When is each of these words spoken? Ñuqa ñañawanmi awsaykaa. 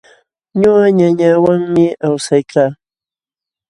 Ñuqa 0.59 0.87
ñañawanmi 0.99 1.85
awsaykaa. 2.07 2.69